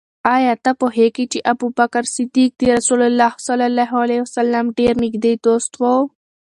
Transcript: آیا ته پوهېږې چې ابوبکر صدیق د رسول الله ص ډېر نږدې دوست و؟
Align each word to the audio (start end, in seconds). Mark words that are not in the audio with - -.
آیا 0.35 0.53
ته 0.63 0.71
پوهېږې 0.81 1.25
چې 1.31 1.39
ابوبکر 1.51 2.03
صدیق 2.15 2.51
د 2.57 2.61
رسول 2.77 3.01
الله 3.09 3.31
ص 4.35 4.37
ډېر 4.79 4.93
نږدې 5.03 5.33
دوست 5.45 5.73
و؟ 5.81 5.83